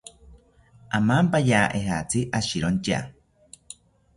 [0.99, 2.99] Amampaya ejatzi ashirontya